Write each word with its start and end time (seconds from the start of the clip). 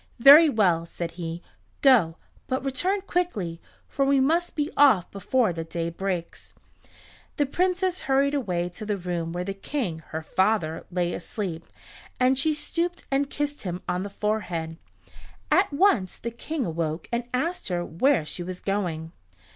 "Very 0.17 0.49
well," 0.49 0.87
said 0.87 1.11
he. 1.11 1.43
"Go, 1.83 2.17
but 2.47 2.65
return 2.65 3.01
quickly, 3.01 3.61
for 3.87 4.03
we 4.03 4.19
must 4.19 4.55
be 4.55 4.71
off 4.75 5.11
before 5.11 5.53
the 5.53 5.63
day 5.63 5.91
breaks." 5.91 6.55
The 7.37 7.45
Princess 7.45 7.99
hurried 7.99 8.33
away 8.33 8.67
to 8.69 8.83
the 8.83 8.97
room 8.97 9.31
where 9.31 9.43
the 9.43 9.53
King, 9.53 9.99
her 10.07 10.23
father, 10.23 10.87
lay 10.89 11.13
asleep, 11.13 11.67
and 12.19 12.35
she 12.35 12.55
stooped 12.55 13.05
and 13.11 13.29
kissed 13.29 13.61
him 13.61 13.83
on 13.87 14.01
the 14.01 14.09
forehead. 14.09 14.77
At 15.51 15.71
once 15.71 16.17
the 16.17 16.31
King 16.31 16.65
awoke 16.65 17.07
and 17.11 17.25
asked 17.31 17.67
her 17.67 17.85
where 17.85 18.25
she 18.25 18.41
was 18.41 18.59
going. 18.59 19.11